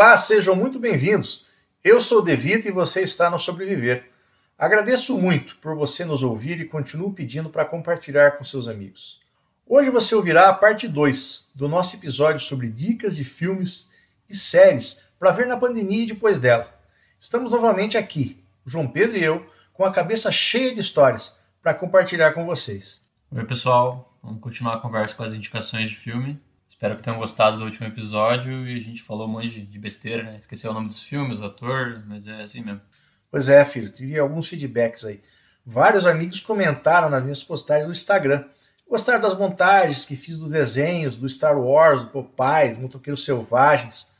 [0.00, 1.48] Olá, sejam muito bem-vindos.
[1.82, 4.08] Eu sou Devito e você está no Sobreviver.
[4.56, 9.20] Agradeço muito por você nos ouvir e continuo pedindo para compartilhar com seus amigos.
[9.66, 13.90] Hoje você ouvirá a parte 2 do nosso episódio sobre dicas de filmes
[14.30, 16.72] e séries para ver na pandemia e depois dela.
[17.18, 22.34] Estamos novamente aqui, João Pedro e eu, com a cabeça cheia de histórias para compartilhar
[22.34, 23.00] com vocês.
[23.32, 24.16] Oi, pessoal.
[24.22, 26.40] Vamos continuar a conversa com as indicações de filme.
[26.78, 30.22] Espero que tenham gostado do último episódio e a gente falou um monte de besteira,
[30.22, 30.36] né?
[30.38, 32.80] Esqueceu o nome dos filmes, o ator, mas é assim mesmo.
[33.28, 35.20] Pois é, filho, tive alguns feedbacks aí.
[35.66, 38.44] Vários amigos comentaram nas minhas postagens no Instagram.
[38.88, 44.12] Gostaram das montagens que fiz dos desenhos, do Star Wars, do Popeye, Motoqueiros Selvagens.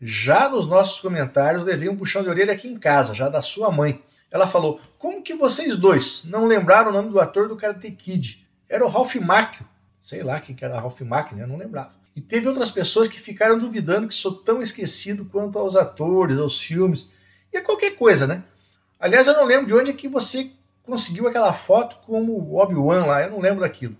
[0.00, 3.70] Já nos nossos comentários, levei um puxão de orelha aqui em casa, já da sua
[3.70, 4.02] mãe.
[4.30, 8.48] Ela falou: Como que vocês dois não lembraram o nome do ator do Karate Kid?
[8.66, 9.68] Era o Ralph Macchio.
[10.00, 11.44] Sei lá quem que era Ralph Macchio, né?
[11.44, 11.97] Não lembrava.
[12.18, 16.60] E teve outras pessoas que ficaram duvidando que sou tão esquecido quanto aos atores, aos
[16.60, 17.12] filmes.
[17.52, 18.42] E a qualquer coisa, né?
[18.98, 20.50] Aliás, eu não lembro de onde é que você
[20.82, 23.96] conseguiu aquela foto como Obi-Wan lá, eu não lembro daquilo.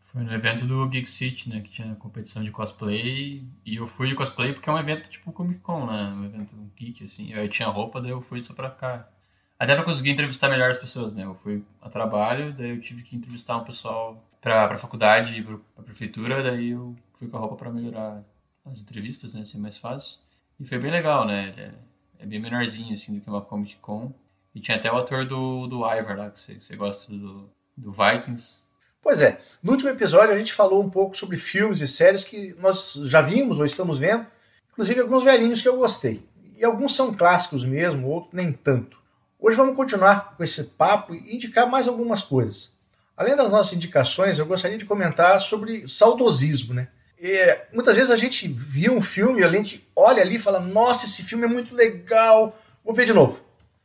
[0.00, 4.08] Foi no evento do Geek City, né, que tinha competição de cosplay, e eu fui
[4.08, 7.46] de cosplay porque é um evento tipo Comic Con, né, um evento geek, assim, eu
[7.46, 9.12] tinha roupa, daí eu fui só pra ficar...
[9.58, 13.02] Até pra conseguir entrevistar melhor as pessoas, né, eu fui a trabalho, daí eu tive
[13.02, 17.40] que entrevistar um pessoal pra, pra faculdade e pra prefeitura, daí eu fui com a
[17.40, 18.24] roupa pra melhorar
[18.64, 20.18] as entrevistas, né, ser mais fácil.
[20.58, 21.72] E foi bem legal, né, é,
[22.18, 24.12] é bem menorzinho, assim, do que uma Comic Con.
[24.54, 27.92] E tinha até o ator do, do Ivar lá, que você, você gosta do, do
[27.92, 28.62] Vikings.
[29.02, 32.54] Pois é, no último episódio a gente falou um pouco sobre filmes e séries que
[32.58, 34.26] nós já vimos ou estamos vendo,
[34.72, 36.26] inclusive alguns velhinhos que eu gostei.
[36.56, 38.98] E alguns são clássicos mesmo, outros nem tanto.
[39.38, 42.76] Hoje vamos continuar com esse papo e indicar mais algumas coisas.
[43.16, 46.88] Além das nossas indicações, eu gostaria de comentar sobre saudosismo, né?
[47.20, 51.04] E, muitas vezes a gente via um filme a gente olha ali e fala: Nossa,
[51.04, 53.44] esse filme é muito legal, vou ver de novo.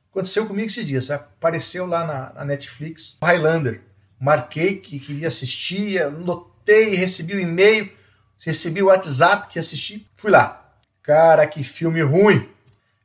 [0.09, 1.11] Aconteceu comigo esses dias.
[1.11, 3.81] Apareceu lá na, na Netflix Highlander.
[4.17, 7.91] Marquei que queria assistir, notei, recebi o um e-mail,
[8.39, 10.73] recebi o WhatsApp que assisti, fui lá.
[11.03, 12.49] Cara, que filme ruim.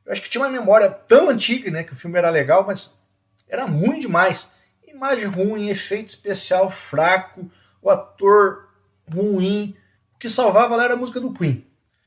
[0.05, 3.03] Eu acho que tinha uma memória tão antiga, né, que o filme era legal, mas
[3.49, 4.49] era ruim demais.
[4.87, 8.69] Imagem ruim, efeito especial fraco, o ator
[9.13, 9.75] ruim.
[10.21, 11.65] Que salvava lá era a música do Queen.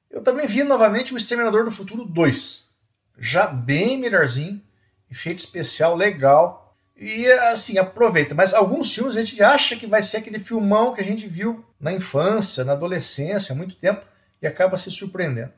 [0.08, 2.70] Eu também vi novamente o Exterminador do Futuro 2.
[3.18, 4.62] Já bem melhorzinho
[5.10, 6.78] efeito especial legal.
[6.96, 8.32] E assim, aproveita.
[8.32, 11.64] Mas alguns filmes a gente acha que vai ser aquele filmão que a gente viu
[11.80, 14.06] na infância, na adolescência, há muito tempo,
[14.40, 15.50] e acaba se surpreendendo.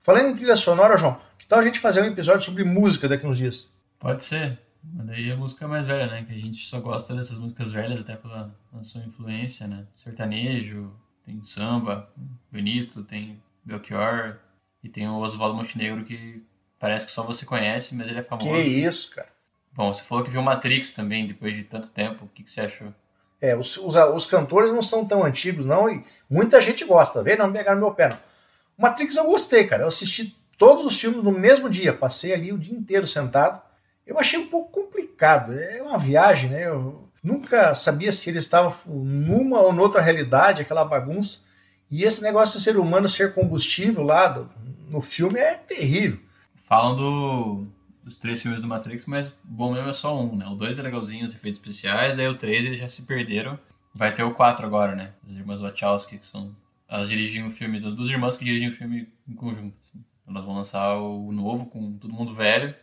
[0.00, 3.24] Falando em trilha sonora, João, que tal a gente fazer um episódio sobre música daqui
[3.24, 3.70] uns dias?
[4.00, 4.58] Pode ser.
[4.82, 6.24] Mas daí a música mais velha, né?
[6.24, 9.86] Que a gente só gosta dessas músicas velhas, até pela, pela sua influência, né?
[10.02, 10.92] Sertanejo,
[11.24, 12.10] tem samba,
[12.50, 14.36] Benito, tem Belchior,
[14.82, 16.42] e tem o Oswaldo Montenegro que
[16.82, 18.48] Parece que só você conhece, mas ele é famoso.
[18.48, 19.28] Que isso, cara.
[19.72, 22.24] Bom, você falou que viu Matrix também depois de tanto tempo.
[22.24, 22.92] O que, que você achou?
[23.40, 27.22] É, os, os, os, cantores não são tão antigos, não, e muita gente gosta.
[27.22, 28.18] Vê, não pegaram meu pé, não.
[28.76, 29.84] O Matrix eu gostei, cara.
[29.84, 31.92] Eu assisti todos os filmes no mesmo dia.
[31.92, 33.62] Passei ali o dia inteiro sentado.
[34.04, 35.56] Eu achei um pouco complicado.
[35.56, 36.66] É uma viagem, né?
[36.66, 41.46] Eu nunca sabia se ele estava numa ou noutra realidade, aquela bagunça.
[41.90, 44.50] E esse negócio de ser humano ser combustível lá do,
[44.88, 46.18] no filme é terrível
[46.72, 47.66] falam do,
[48.02, 50.46] dos três filmes do Matrix, mas bom mesmo é só um, né?
[50.46, 53.58] O dois é legalzinho, os efeitos especiais, daí o três eles já se perderam.
[53.94, 55.12] Vai ter o quatro agora, né?
[55.22, 56.56] As irmãs Wachowski, que são.
[56.88, 59.76] Elas dirigem o filme, duas irmãs que dirigem o filme em conjunto.
[59.82, 60.02] Assim.
[60.26, 62.74] Elas vão lançar o novo com todo mundo velho.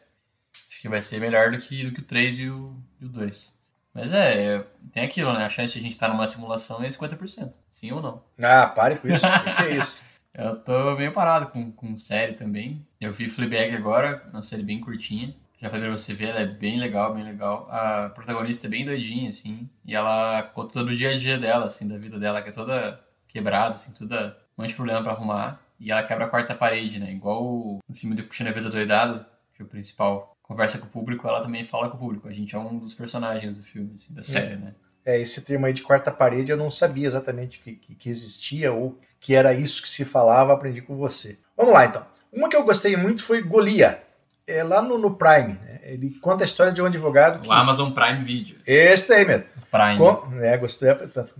[0.69, 3.09] Acho que vai ser melhor do que, do que o 3 e o, e o
[3.09, 3.58] 2.
[3.93, 5.45] Mas é, é, tem aquilo, né?
[5.45, 7.59] A chance de a gente estar numa simulação é 50%.
[7.69, 8.23] Sim ou não?
[8.41, 9.25] Ah, pare com isso.
[9.25, 10.03] o que é isso?
[10.33, 12.85] Eu tô meio parado com, com série também.
[13.01, 15.35] Eu vi Fleabag agora, uma série bem curtinha.
[15.61, 17.67] Já falei pra você ver, ela é bem legal, bem legal.
[17.69, 19.69] A protagonista é bem doidinha, assim.
[19.83, 22.53] E ela conta todo o dia a dia dela, assim, da vida dela, que é
[22.53, 25.59] toda quebrada, assim, toda um monte de problema pra arrumar.
[25.77, 27.11] E ela quebra a quarta parede, né?
[27.11, 31.27] Igual no filme do Cristina Vida Doidado, que é o principal conversa com o público,
[31.27, 32.27] ela também fala com o público.
[32.27, 34.57] A gente é um dos personagens do filme, assim, da série, é.
[34.57, 34.73] né?
[35.05, 38.73] É, esse termo aí de quarta parede eu não sabia exatamente que, que, que existia
[38.73, 41.37] ou que era isso que se falava, aprendi com você.
[41.55, 42.05] Vamos lá então.
[42.33, 44.03] Uma que eu gostei muito foi Golia.
[44.45, 45.53] É lá no, no Prime.
[45.53, 45.79] Né?
[45.83, 47.39] Ele conta a história de um advogado.
[47.39, 47.47] Que...
[47.47, 48.57] O Amazon Prime Video.
[48.65, 49.45] Esse aí mesmo.
[49.71, 49.97] Prime.
[49.97, 50.41] Com...
[50.41, 50.89] É, gostei,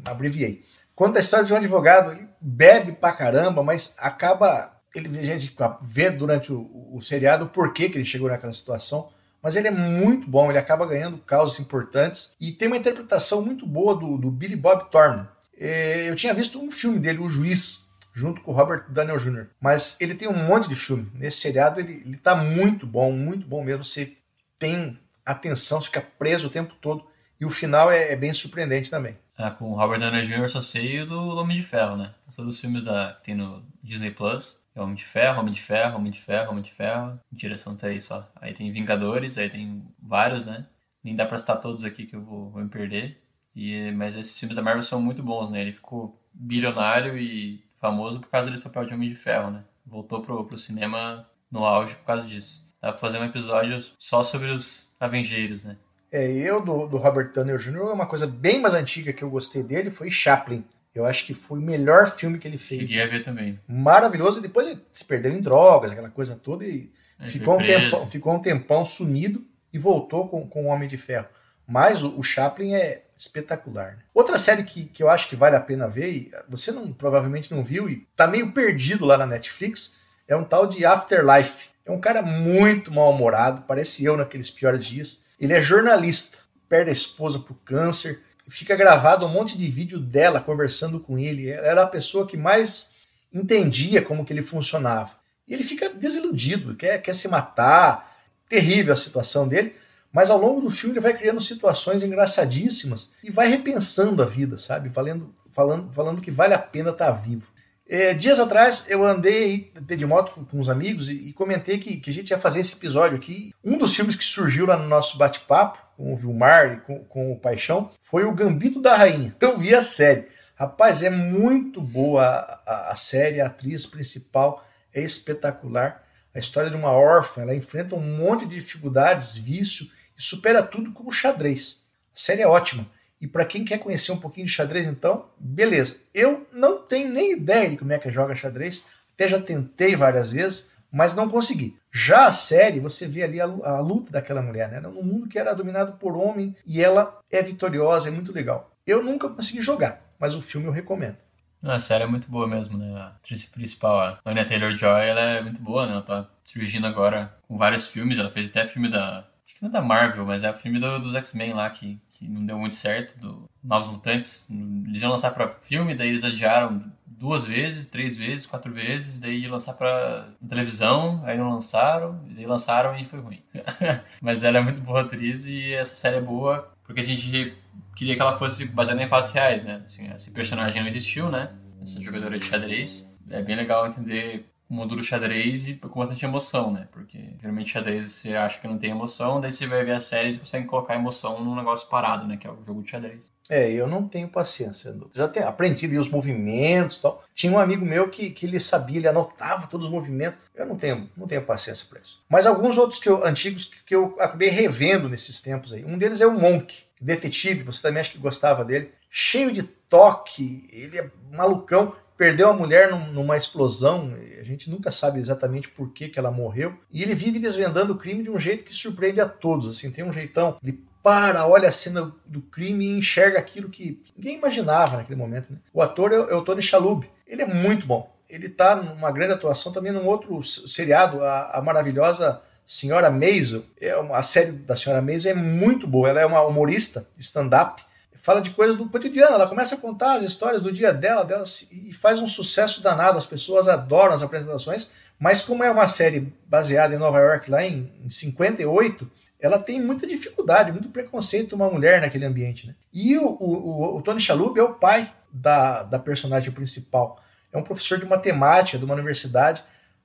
[0.06, 0.64] abreviei.
[0.96, 4.79] Conta a história de um advogado, ele bebe pra caramba, mas acaba.
[4.96, 9.12] Ele, a gente vê durante o, o seriado o porquê que ele chegou naquela situação
[9.42, 13.66] mas ele é muito bom, ele acaba ganhando causas importantes e tem uma interpretação muito
[13.66, 15.26] boa do, do Billy Bob Thornton.
[15.58, 19.48] É, eu tinha visto um filme dele, O Juiz, junto com o Robert Daniel Jr.
[19.60, 21.10] Mas ele tem um monte de filme.
[21.14, 23.84] Nesse seriado ele, ele tá muito bom, muito bom mesmo.
[23.84, 24.18] Você
[24.58, 27.06] tem atenção, fica preso o tempo todo.
[27.40, 29.18] E o final é, é bem surpreendente também.
[29.38, 30.50] Ah, com o Robert Downey Jr.
[30.50, 32.14] só sei do Homem de Ferro, né?
[32.28, 34.62] São dos filmes da, que tem no Disney Plus.
[34.80, 37.20] É Homem de Ferro, Homem de Ferro, Homem de Ferro, Homem de Ferro.
[37.32, 38.30] Direção tá aí só.
[38.36, 40.66] Aí tem Vingadores, aí tem vários, né?
[41.04, 43.22] Nem dá pra citar todos aqui que eu vou, vou me perder.
[43.56, 45.62] E, mas esses filmes da Marvel são muito bons, né?
[45.62, 49.64] Ele ficou bilionário e famoso por causa desse papel de Homem de Ferro, né?
[49.86, 52.68] Voltou pro, pro cinema no auge por causa disso.
[52.82, 55.78] Dá pra fazer um episódio só sobre os Avengers, né?
[56.12, 59.62] É, eu do, do Robert Downey Jr., uma coisa bem mais antiga que eu gostei
[59.62, 60.64] dele foi Chaplin.
[60.94, 62.90] Eu acho que foi o melhor filme que ele fez.
[62.90, 63.60] Cheguei a ver também.
[63.68, 64.40] Maravilhoso.
[64.40, 66.92] E depois ele se perdeu em drogas, aquela coisa toda, e
[67.26, 71.28] ficou um, tempão, ficou um tempão sumido e voltou com, com o Homem de Ferro.
[71.68, 73.98] Mas o, o Chaplin é espetacular.
[73.98, 74.04] Né?
[74.14, 77.54] Outra série que, que eu acho que vale a pena ver, e você não, provavelmente
[77.54, 81.70] não viu, e tá meio perdido lá na Netflix, é um tal de Afterlife.
[81.86, 85.26] É um cara muito mal-humorado, parece eu naqueles piores dias.
[85.40, 86.38] Ele é jornalista,
[86.68, 91.50] perde a esposa por câncer, fica gravado um monte de vídeo dela conversando com ele.
[91.50, 92.96] Ela era a pessoa que mais
[93.34, 95.12] entendia como que ele funcionava.
[95.48, 98.18] E ele fica desiludido, quer, quer se matar,
[98.48, 99.76] terrível a situação dele,
[100.12, 104.58] mas ao longo do filme ele vai criando situações engraçadíssimas e vai repensando a vida,
[104.58, 104.90] sabe?
[104.90, 107.48] Valendo, falando, falando que vale a pena estar vivo.
[107.92, 112.12] É, dias atrás eu andei de moto com, uns amigos e, e comentei que, que,
[112.12, 113.52] a gente ia fazer esse episódio aqui.
[113.64, 117.32] Um dos filmes que surgiu lá no nosso bate-papo com o Vilmar e com, com,
[117.32, 119.36] o Paixão foi o Gambito da Rainha.
[119.40, 120.28] Eu vi a série.
[120.56, 124.64] Rapaz, é muito boa a, a, a série, a atriz principal
[124.94, 126.04] é espetacular.
[126.32, 130.92] A história de uma órfã, ela enfrenta um monte de dificuldades, vício e supera tudo
[130.92, 131.88] com o xadrez.
[132.14, 132.86] A série é ótima.
[133.22, 136.02] E para quem quer conhecer um pouquinho de xadrez, então, beleza.
[136.14, 140.32] Eu não tenho nem ideia de como é que joga xadrez, até já tentei várias
[140.32, 141.78] vezes, mas não consegui.
[141.92, 143.46] Já a série, você vê ali a,
[143.80, 144.80] luta daquela mulher, né?
[144.80, 148.72] Num mundo que era dominado por homem e ela é vitoriosa, é muito legal.
[148.86, 151.18] Eu nunca consegui jogar, mas o filme eu recomendo.
[151.62, 152.96] A série é muito boa mesmo, né?
[152.96, 155.92] A atriz principal, a Anya Taylor-Joy, ela é muito boa, né?
[155.92, 159.28] Ela tá surgindo agora com vários filmes, ela fez até filme da...
[159.46, 162.28] Acho que não é da Marvel, mas é filme do, dos X-Men lá, que que
[162.28, 164.50] não deu muito certo, do Novos Mutantes.
[164.50, 169.44] Eles iam lançar para filme, daí eles adiaram duas vezes, três vezes, quatro vezes, daí
[169.44, 173.42] iam lançar para televisão, aí não lançaram, daí lançaram e foi ruim.
[174.22, 177.54] Mas ela é muito boa atriz e essa série é boa porque a gente
[177.96, 179.84] queria que ela fosse baseada em fatos reais, né?
[179.86, 181.52] Assim, esse personagem não existiu, né?
[181.82, 183.16] Essa jogadora de xadrez.
[183.30, 186.88] É bem legal entender o mundo do xadrez e com bastante emoção, né?
[186.92, 190.30] Porque geralmente xadrez você acha que não tem emoção, daí você vai ver a série
[190.30, 192.38] e você consegue colocar emoção num negócio parado, né?
[192.38, 193.32] Que é o jogo de xadrez.
[193.50, 194.96] É, eu não tenho paciência.
[195.12, 197.24] Já tenho aprendido os movimentos e tal.
[197.34, 200.40] Tinha um amigo meu que, que ele sabia, ele anotava todos os movimentos.
[200.54, 202.24] Eu não tenho, não tenho paciência para isso.
[202.30, 205.84] Mas alguns outros que eu, antigos que eu acabei revendo nesses tempos aí.
[205.84, 208.92] Um deles é o Monk, detetive, você também acha que gostava dele.
[209.10, 215.22] Cheio de toque, ele é malucão perdeu a mulher numa explosão, a gente nunca sabe
[215.22, 218.66] exatamente por que, que ela morreu, e ele vive desvendando o crime de um jeito
[218.66, 222.86] que surpreende a todos, assim, tem um jeitão, ele para, olha a cena do crime
[222.86, 225.54] e enxerga aquilo que ninguém imaginava naquele momento.
[225.54, 225.60] Né?
[225.74, 229.36] O ator é, é o Tony Shalhoub, ele é muito bom, ele está numa grande
[229.36, 235.02] atuação também num outro seriado, a, a maravilhosa Senhora Maisel, é a série da Senhora
[235.02, 237.82] Maisel é muito boa, ela é uma humorista, stand-up,
[238.22, 239.36] fala de coisas do cotidiano.
[239.36, 243.18] Ela começa a contar as histórias do dia dela, dela e faz um sucesso danado.
[243.18, 247.64] As pessoas adoram as apresentações, mas como é uma série baseada em Nova York lá
[247.64, 249.10] em, em 58,
[249.40, 252.68] ela tem muita dificuldade, muito preconceito uma mulher naquele ambiente.
[252.68, 252.76] Né?
[252.94, 257.22] E o, o, o Tony Shalhoub é o pai da, da personagem principal.
[257.52, 259.64] É um professor de matemática de uma universidade,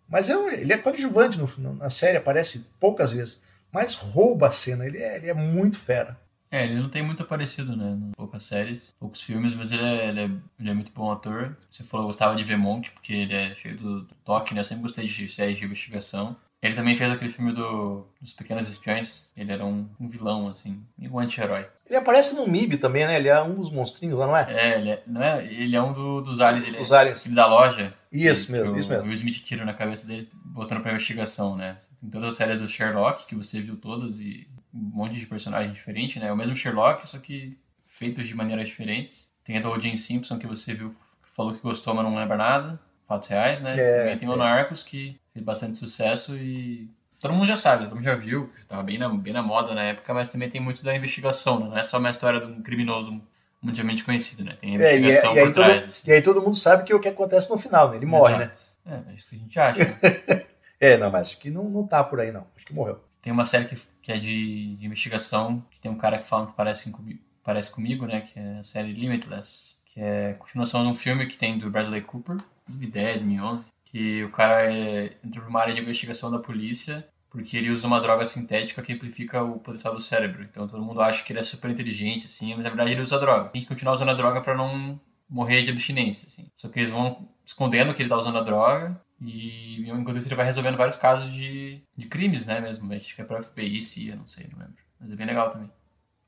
[0.09, 3.43] mas é, ele é coadjuvante no, na série, aparece poucas vezes,
[3.73, 6.17] mas rouba a cena, ele é, ele é muito fera.
[6.55, 7.99] É, ele não tem muito aparecido, né?
[8.17, 10.31] Poucas séries, poucos filmes, mas ele é, ele é,
[10.61, 11.57] ele é muito bom ator.
[11.69, 14.61] Você falou que gostava de ver Monk, porque ele é cheio do, do toque, né?
[14.61, 16.37] Eu sempre gostei de séries de investigação.
[16.63, 19.29] Ele também fez aquele filme do, dos Pequenos Espiões.
[19.37, 21.67] Ele era um, um vilão, assim, um anti-herói.
[21.87, 23.17] Ele aparece no MIB também, né?
[23.17, 24.47] Ele é um dos monstrinhos lá, não é?
[24.49, 26.69] É, ele é, não é, ele é um do, dos aliens.
[26.69, 27.27] Ele Os é, aliens.
[27.27, 27.93] Ele da loja.
[28.13, 29.05] Isso mesmo, o, isso mesmo.
[29.05, 31.77] O Will Smith tira na cabeça dele, voltando pra investigação, né?
[32.01, 35.73] Em todas as séries do Sherlock, que você viu todas e um monte de personagem
[35.73, 36.27] diferente, né?
[36.29, 39.33] É o mesmo Sherlock, só que feitos de maneiras diferentes.
[39.45, 39.97] Tem a do O.J.
[39.97, 42.81] Simpson, que você viu, falou que gostou, mas não lembra nada.
[43.07, 43.73] Fatos reais, né?
[43.79, 44.37] É, Também tem o é.
[44.37, 46.89] Narcos, que fez bastante sucesso e
[47.21, 49.83] todo mundo já sabe, todo mundo já viu, tava bem na, bem na moda na
[49.83, 51.67] época, mas também tem muito da investigação, né?
[51.69, 53.21] Não é só uma história de um criminoso
[53.63, 54.57] mundialmente conhecido, né?
[54.61, 55.85] Tem É, e, investigação e por todo, trás.
[55.87, 56.11] assim.
[56.11, 57.97] e aí todo mundo sabe que é o que acontece no final, né?
[57.97, 58.45] Ele morre, né?
[58.51, 58.75] Exato.
[58.87, 59.79] É, é isso que a gente acha.
[59.85, 60.45] né?
[60.81, 62.47] É, não, mas acho que não, não tá por aí, não.
[62.55, 63.01] Acho que morreu.
[63.25, 66.47] Tem uma série que, que é de, de investigação, que tem um cara que fala
[66.47, 66.95] que parece,
[67.43, 68.21] parece comigo, né?
[68.21, 71.71] Que é a série Limitless, que é a continuação de um filme que tem do
[71.71, 72.37] Bradley Cooper,
[72.69, 77.71] 2010, 2011, que o cara é, entrou numa área de investigação da polícia porque ele
[77.71, 80.43] usa uma droga sintética que amplifica o potencial do cérebro.
[80.43, 83.19] Então todo mundo acha que ele é super inteligente, assim, mas na verdade ele usa
[83.19, 83.49] droga.
[83.49, 85.01] Tem que continuar usando a droga para não
[85.31, 86.47] morrer de abstinência, assim.
[86.55, 90.35] Só que eles vão escondendo que ele tá usando a droga e enquanto isso ele
[90.35, 92.93] vai resolvendo vários casos de, de crimes, né, mesmo.
[92.93, 94.75] Acho que é pra FBI, CIA, não sei, não lembro.
[95.01, 95.71] Mas é bem legal também.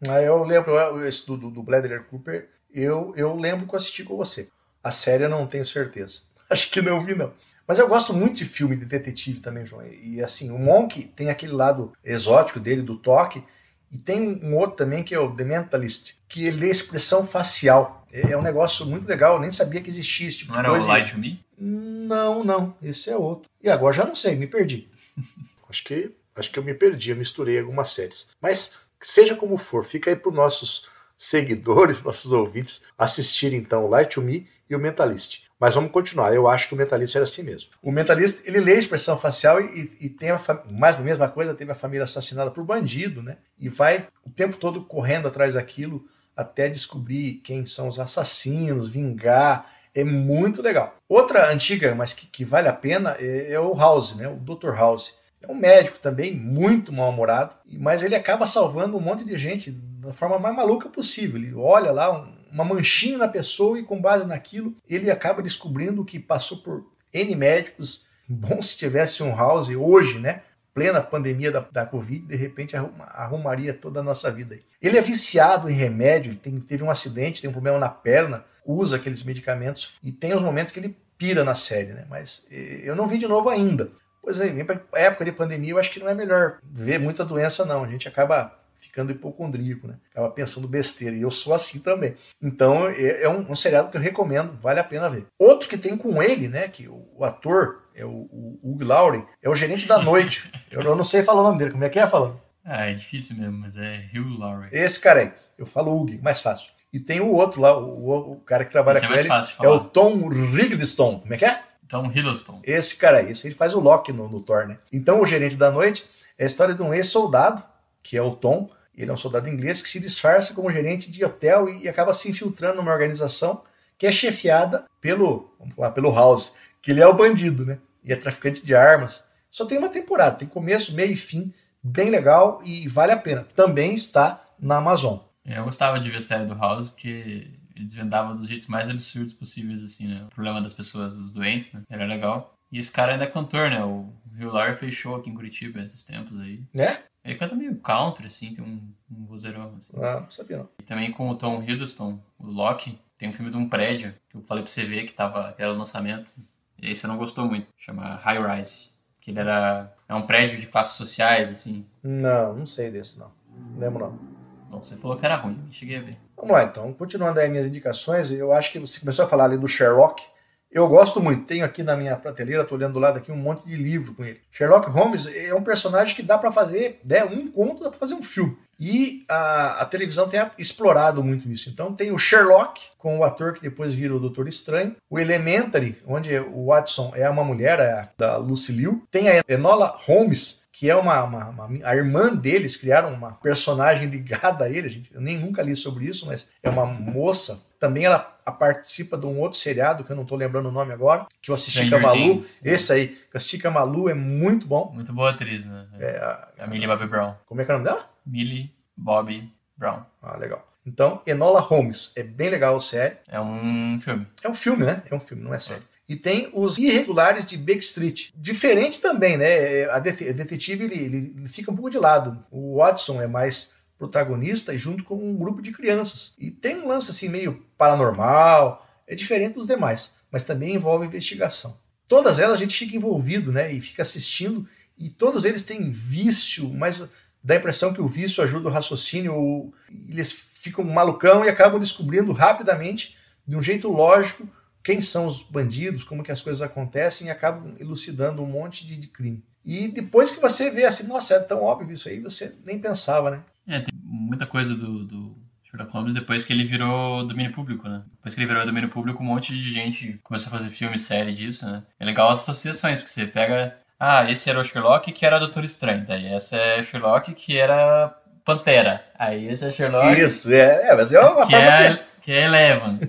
[0.08, 3.78] Ah, eu lembro eu- esse do, do, do Bradley Cooper, eu, eu lembro que eu
[3.78, 4.48] assisti com você.
[4.82, 6.20] A série eu não tenho certeza.
[6.50, 7.32] Acho que não vi, não.
[7.66, 9.84] Mas eu gosto muito de filme de detetive também, João.
[9.86, 13.42] E assim, o Monk tem aquele lado exótico dele, do toque,
[13.90, 18.06] e tem um outro também que é o The Mentalist, que ele lê expressão facial.
[18.12, 20.66] É é um negócio muito legal, eu nem sabia que existia esse tipo Não de
[20.66, 20.96] era o coisa.
[20.98, 21.44] Lie to Me?
[21.58, 23.48] Não, não, esse é outro.
[23.62, 24.88] E agora já não sei, me perdi.
[25.68, 28.28] acho que acho que eu me perdi, eu misturei algumas séries.
[28.40, 33.88] Mas seja como for, fica aí para os nossos seguidores, nossos ouvintes assistirem então o
[33.88, 35.46] Light to Me e o Mentalist.
[35.58, 36.34] Mas vamos continuar.
[36.34, 37.70] Eu acho que o Mentalist era assim mesmo.
[37.80, 41.54] O Mentalist ele lê a expressão facial e, e tem a mais a mesma coisa,
[41.54, 43.38] teve a família assassinada por bandido, né?
[43.58, 49.74] E vai o tempo todo correndo atrás daquilo até descobrir quem são os assassinos, vingar.
[49.96, 50.94] É muito legal.
[51.08, 54.28] Outra antiga, mas que, que vale a pena, é, é o House, né?
[54.28, 54.74] O Dr.
[54.74, 55.18] House.
[55.40, 60.12] É um médico também, muito mal-humorado, mas ele acaba salvando um monte de gente da
[60.12, 61.36] forma mais maluca possível.
[61.40, 66.04] Ele olha lá um- uma manchinha na pessoa e, com base naquilo, ele acaba descobrindo
[66.04, 68.06] que passou por N médicos.
[68.28, 70.42] Bom se tivesse um House hoje, né?
[70.74, 74.58] Plena pandemia da, da Covid, de repente arruma- arrumaria toda a nossa vida.
[74.82, 78.44] Ele é viciado em remédio, ele tem- teve um acidente, tem um problema na perna,
[78.66, 82.04] usa aqueles medicamentos e tem os momentos que ele pira na série, né?
[82.08, 83.90] Mas eu não vi de novo ainda.
[84.22, 84.52] Pois é,
[84.94, 87.84] época de pandemia, eu acho que não é melhor ver muita doença, não.
[87.84, 89.94] A gente acaba ficando hipocondríaco, né?
[90.10, 91.14] Acaba pensando besteira.
[91.14, 92.16] E eu sou assim também.
[92.42, 95.26] Então, é, é um, um seriado que eu recomendo, vale a pena ver.
[95.38, 96.68] Outro que tem com ele, né?
[96.68, 100.50] Que o, o ator é o, o Hugh Laurie, é o gerente da noite.
[100.70, 101.70] eu, eu não sei falar o nome dele.
[101.70, 102.40] Como é que é falando?
[102.64, 104.70] Ah, é difícil mesmo, mas é Hugh Laurie.
[104.72, 105.32] Esse cara aí.
[105.56, 106.72] Eu falo Hugh, mais fácil.
[106.96, 109.66] E tem o outro lá, o, o- cara que trabalha Esse é com mais ele.
[109.66, 111.20] É o Tom Riddleston.
[111.20, 111.60] Como é que é?
[111.84, 112.60] Então, Hiddleston.
[112.64, 114.78] Esse cara aí, esse ele faz o Loki no, no Thor, né?
[114.90, 116.06] Então, o gerente da noite
[116.38, 117.62] é a história de um ex-soldado,
[118.02, 118.70] que é o Tom.
[118.96, 122.30] Ele é um soldado inglês que se disfarça como gerente de hotel e, acaba se
[122.30, 123.62] infiltrando numa organização
[123.98, 127.78] que é chefiada pelo, vamos falar, pelo House, que ele é o bandido, né?
[128.02, 129.28] E é traficante de armas.
[129.50, 133.46] Só tem uma temporada, tem começo, meio e fim, bem legal e vale a pena.
[133.54, 135.18] Também está na Amazon.
[135.46, 139.34] Eu gostava de ver a série do House porque ele desvendava dos jeitos mais absurdos
[139.34, 140.24] possíveis, assim, né?
[140.24, 141.82] O problema das pessoas, dos doentes, né?
[141.88, 142.54] Era legal.
[142.72, 143.84] E esse cara ainda é cantor, né?
[143.84, 146.64] O Hugh Laurie fez show aqui em Curitiba esses tempos aí.
[146.74, 146.96] Né?
[147.24, 149.92] Ele canta meio country, assim, tem um, um vozeirão, assim.
[149.96, 150.68] Ah, não sabia não.
[150.80, 154.36] E também com o Tom Hiddleston, o Loki, tem um filme de um prédio que
[154.36, 156.34] eu falei pra você ver que, tava, que era o lançamento.
[156.78, 157.68] E aí você não gostou muito.
[157.76, 158.90] Chama High Rise.
[159.20, 159.92] Que ele era...
[160.08, 161.84] É um prédio de classes sociais, assim.
[162.02, 163.30] Não, não sei desse não.
[163.48, 164.35] Não lembro não.
[164.80, 166.16] Você falou que era ruim, cheguei a ver.
[166.36, 166.92] Vamos lá, então.
[166.92, 170.22] Continuando aí minhas indicações, eu acho que você começou a falar ali do Sherlock.
[170.70, 171.44] Eu gosto muito.
[171.46, 174.24] Tenho aqui na minha prateleira, estou olhando do lado aqui um monte de livro com
[174.24, 174.40] ele.
[174.50, 178.14] Sherlock Holmes é um personagem que dá para fazer, né, um conto, dá para fazer
[178.14, 178.56] um filme.
[178.78, 181.70] E a, a televisão tem explorado muito isso.
[181.70, 184.94] Então tem o Sherlock, com o ator que depois vira o Doutor Estranho.
[185.08, 189.02] O Elementary, onde o Watson é uma mulher, é a da Lucy Liu.
[189.10, 194.10] Tem a Enola Holmes, que é uma, uma, uma- a irmã deles, criaram uma personagem
[194.10, 194.90] ligada a ele.
[194.90, 197.64] Gente, eu nem nunca li sobre isso, mas é uma moça.
[197.78, 200.92] Também ela a- participa de um outro seriado que eu não estou lembrando o nome
[200.92, 202.14] agora, que eu assisti com a Malu.
[202.16, 202.64] Things.
[202.64, 204.90] Esse aí, que eu assisti com a Malu, é muito bom.
[204.94, 205.86] Muito boa atriz, né?
[205.98, 207.34] É, a- A Millie Bobby Brown.
[207.46, 208.08] como é que é o nome dela?
[208.24, 210.02] Millie Bobby Brown.
[210.22, 210.66] Ah, legal.
[210.86, 212.16] Então, Enola Holmes.
[212.16, 213.16] É bem legal a série.
[213.28, 214.26] É um filme.
[214.42, 215.02] É um filme, né?
[215.10, 215.82] É um filme, não é série.
[216.08, 218.30] E tem os irregulares de Big Street.
[218.36, 219.90] Diferente também, né?
[219.90, 221.04] A det- detetive ele-
[221.38, 222.38] ele fica um pouco de lado.
[222.48, 226.34] O Watson é mais protagonista e junto com um grupo de crianças.
[226.38, 231.78] E tem um lance assim meio paranormal, é diferente dos demais, mas também envolve investigação.
[232.08, 233.72] Todas elas a gente fica envolvido, né?
[233.72, 234.66] E fica assistindo
[234.98, 237.12] e todos eles têm vício, mas
[237.42, 239.74] dá a impressão que o vício ajuda o raciocínio, ou
[240.08, 244.48] eles ficam malucão e acabam descobrindo rapidamente, de um jeito lógico,
[244.82, 248.96] quem são os bandidos, como que as coisas acontecem e acabam elucidando um monte de,
[248.96, 249.44] de crime.
[249.64, 253.30] E depois que você vê assim, nossa, é tão óbvio isso aí, você nem pensava,
[253.30, 253.42] né?
[253.68, 258.02] É, tem muita coisa do, do Sherlock Holmes depois que ele virou domínio público, né?
[258.16, 261.32] Depois que ele virou domínio público, um monte de gente começou a fazer filme, série
[261.34, 261.82] disso, né?
[261.98, 263.76] É legal as associações, porque você pega...
[263.98, 266.04] Ah, esse era o Sherlock que era Doutor Estranho.
[266.06, 269.04] Daí essa é Sherlock que era Pantera.
[269.18, 270.20] Aí esse é Sherlock...
[270.20, 272.02] Isso, é, é mas é uma que forma é, que...
[272.22, 273.00] que é Eleven.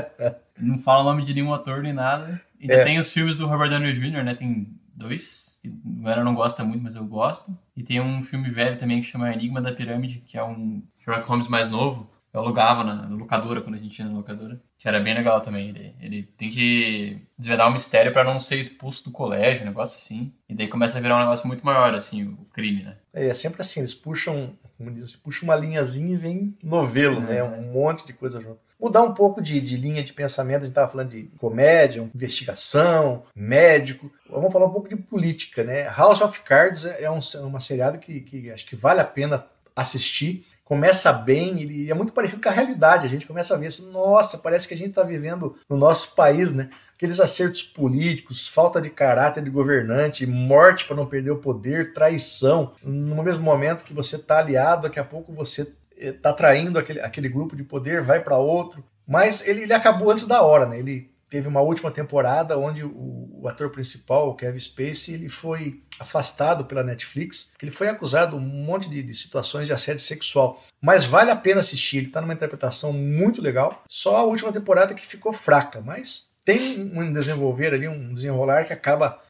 [0.60, 2.40] não fala o nome de nenhum ator nem nada.
[2.60, 2.84] Ainda É.
[2.84, 4.34] tem os filmes do Robert Downey Jr., né?
[4.34, 5.58] Tem dois.
[5.62, 7.56] que A galera não gosta muito, mas eu gosto.
[7.76, 11.28] E tem um filme velho também que chama Enigma da Pirâmide, que é um Sherlock
[11.28, 12.10] Holmes mais novo.
[12.32, 14.60] Eu alugava na, locadora, quando a gente ia na locadora.
[14.76, 15.70] Que era bem legal também.
[15.70, 19.96] Ele, ele tem que desvendar o mistério pra não ser expulso do colégio, um negócio
[19.96, 20.34] assim.
[20.46, 22.98] E daí começa a virar um negócio muito maior, assim, o crime, né?
[23.14, 27.42] É sempre assim, eles puxam, como diz, puxam uma linhazinha e vem novelo, né?
[27.42, 28.65] Um monte de coisa junto.
[28.78, 33.24] Mudar um pouco de, de linha de pensamento, a gente estava falando de comédia, investigação,
[33.34, 34.12] médico.
[34.28, 35.84] Vamos falar um pouco de política, né?
[35.84, 40.46] House of Cards é um, uma seriada que, que acho que vale a pena assistir.
[40.62, 43.06] Começa bem, ele é muito parecido com a realidade.
[43.06, 46.14] A gente começa a ver assim, nossa, parece que a gente está vivendo no nosso
[46.14, 46.68] país, né?
[46.94, 52.72] Aqueles acertos políticos, falta de caráter de governante, morte para não perder o poder, traição.
[52.82, 57.28] No mesmo momento que você está aliado, daqui a pouco você está traindo aquele, aquele
[57.28, 58.84] grupo de poder, vai para outro.
[59.06, 60.78] Mas ele, ele acabou antes da hora, né?
[60.78, 65.82] Ele teve uma última temporada onde o, o ator principal, o Kevin Spacey, ele foi
[65.98, 70.62] afastado pela Netflix, ele foi acusado de um monte de, de, situações de assédio sexual.
[70.80, 73.82] Mas vale a pena assistir, ele está numa interpretação muito legal.
[73.88, 78.72] Só a última temporada que ficou fraca, mas tem um desenvolver ali, um desenrolar que
[78.72, 79.20] acaba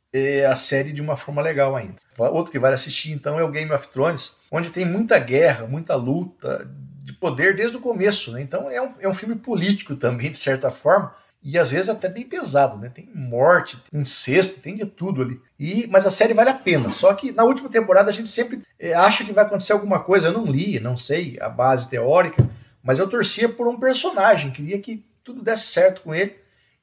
[0.48, 1.96] a série de uma forma legal ainda.
[2.18, 5.94] Outro que vale assistir então é o Game of Thrones, onde tem muita guerra, muita
[5.94, 6.68] luta
[7.04, 8.32] de poder desde o começo.
[8.32, 8.42] Né?
[8.42, 12.08] Então é um, é um filme político também, de certa forma, e às vezes até
[12.08, 12.88] bem pesado, né?
[12.88, 15.40] Tem morte, tem incesto, tem de tudo ali.
[15.58, 16.90] E, mas a série vale a pena.
[16.90, 20.28] Só que na última temporada a gente sempre é, acha que vai acontecer alguma coisa.
[20.28, 22.49] Eu não li, não sei a base teórica,
[22.82, 26.36] mas eu torcia por um personagem, queria que tudo desse certo com ele